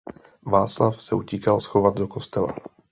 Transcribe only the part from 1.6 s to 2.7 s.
schovat do kostela.